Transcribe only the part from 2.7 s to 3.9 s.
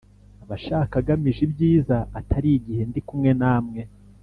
ndi kumwe namwe